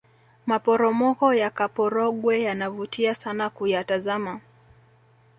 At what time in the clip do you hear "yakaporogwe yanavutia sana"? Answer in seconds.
1.33-3.49